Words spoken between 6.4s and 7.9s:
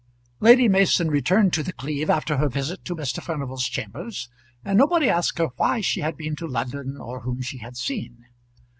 London or whom she had